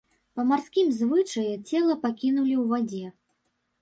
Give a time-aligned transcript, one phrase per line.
[0.37, 3.05] Па марскім звычаі цела пакінулі ў вадзе.